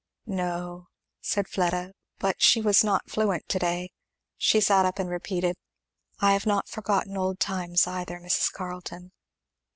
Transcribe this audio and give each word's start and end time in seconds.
"No" 0.25 0.87
said 1.21 1.47
Fleda, 1.47 1.93
but 2.17 2.41
she 2.41 2.59
was 2.59 2.83
not 2.83 3.07
fluent 3.07 3.47
to 3.49 3.59
day. 3.59 3.91
She 4.35 4.59
sat 4.59 4.83
up 4.83 4.97
and 4.97 5.07
repeated, 5.07 5.57
"I 6.19 6.33
have 6.33 6.47
not 6.47 6.67
forgotten 6.67 7.15
old 7.15 7.39
times 7.39 7.85
either, 7.85 8.17
Mrs. 8.17 8.51
Carleton." 8.51 9.11